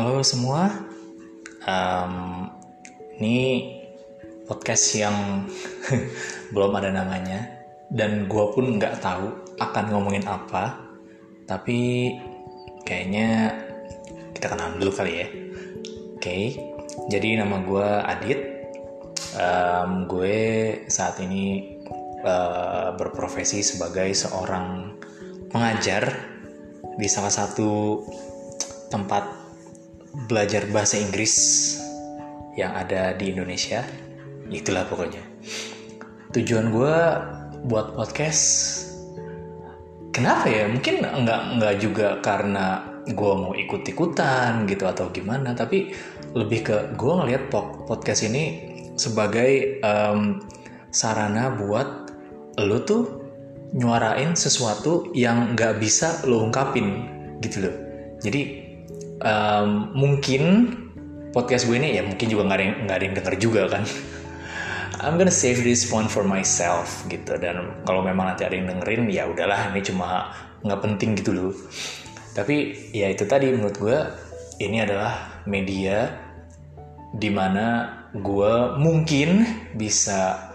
[0.00, 0.72] Halo semua,
[1.68, 2.48] um,
[3.20, 3.68] ini
[4.48, 5.44] podcast yang
[6.56, 7.44] belum ada namanya.
[7.92, 9.28] Dan gue pun nggak tahu
[9.60, 10.80] akan ngomongin apa,
[11.44, 12.16] tapi
[12.88, 13.52] kayaknya
[14.32, 15.28] kita kenalan dulu kali ya.
[16.16, 16.44] Oke, okay,
[17.12, 18.40] jadi nama gue Adit,
[19.36, 20.36] um, gue
[20.88, 21.76] saat ini
[22.24, 24.96] uh, berprofesi sebagai seorang
[25.52, 26.08] pengajar
[26.96, 28.00] di salah satu
[28.88, 29.39] tempat
[30.26, 31.34] belajar bahasa Inggris
[32.58, 33.86] yang ada di Indonesia.
[34.50, 35.22] Itulah pokoknya.
[36.34, 36.96] Tujuan gue
[37.66, 38.42] buat podcast
[40.10, 40.66] kenapa ya?
[40.70, 45.90] Mungkin nggak nggak juga karena gue mau ikut ikutan gitu atau gimana tapi
[46.36, 47.50] lebih ke gue ngelihat
[47.88, 50.44] podcast ini sebagai um,
[50.92, 52.12] sarana buat
[52.60, 53.02] lo tuh
[53.72, 57.06] nyuarain sesuatu yang nggak bisa lo ungkapin
[57.40, 57.76] gitu loh.
[58.20, 58.69] Jadi
[59.20, 60.42] um, mungkin
[61.30, 63.84] podcast gue ini ya mungkin juga nggak ada yang nggak ada yang denger juga kan.
[65.04, 67.40] I'm gonna save this one for myself gitu.
[67.40, 71.52] Dan kalau memang nanti ada yang dengerin ya udahlah ini cuma nggak penting gitu loh.
[72.36, 73.98] Tapi ya itu tadi menurut gue
[74.60, 76.12] ini adalah media
[77.16, 80.52] di mana gue mungkin bisa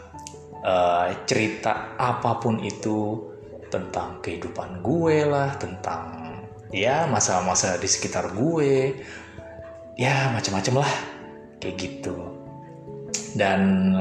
[0.62, 3.32] uh, cerita apa pun itu
[3.74, 6.25] tentang kehidupan gue lah tentang
[6.76, 9.00] ya masa-masa di sekitar gue.
[9.96, 10.94] Ya macam-macam lah.
[11.64, 12.16] Kayak gitu.
[13.40, 13.92] Dan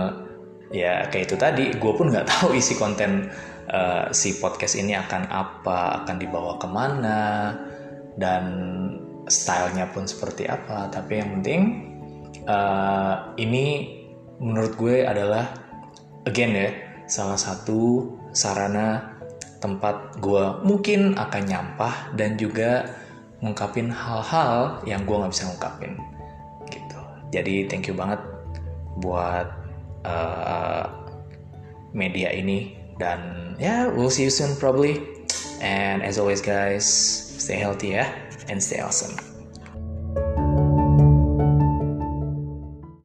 [0.74, 3.30] ya kayak itu tadi gue pun nggak tahu isi konten
[3.70, 7.54] uh, si podcast ini akan apa akan dibawa ke mana
[8.18, 8.44] dan
[9.30, 10.90] stylenya pun seperti apa.
[10.90, 11.62] Tapi yang penting
[12.50, 13.94] uh, ini
[14.42, 15.46] menurut gue adalah
[16.26, 16.70] again ya
[17.06, 19.13] salah satu sarana
[19.64, 22.84] tempat gue mungkin akan nyampah dan juga
[23.40, 25.96] ngungkapin hal-hal yang gue nggak bisa ngungkapin.
[26.68, 27.00] Gitu.
[27.32, 28.20] Jadi thank you banget
[29.00, 29.48] buat
[30.04, 30.84] uh,
[31.96, 35.00] media ini dan ya yeah, we'll see you soon probably.
[35.64, 36.84] And as always guys
[37.40, 38.04] stay healthy ya
[38.52, 39.33] and stay awesome